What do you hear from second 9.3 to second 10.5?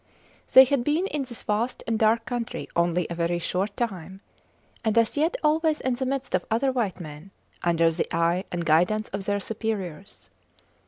superiors.